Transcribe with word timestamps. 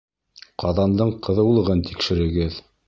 Ҡаҙандың 0.63 1.13
ҡыҙыулығын 1.29 1.87
тикшерегеҙ. 1.91 2.61